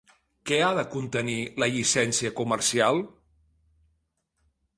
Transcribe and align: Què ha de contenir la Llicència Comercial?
Què 0.51 0.57
ha 0.67 0.69
de 0.77 0.85
contenir 0.93 1.35
la 1.63 1.67
Llicència 1.75 2.33
Comercial? 2.41 3.03